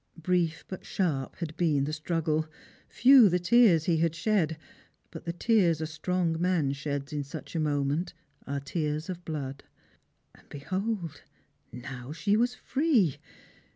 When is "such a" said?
7.23-7.59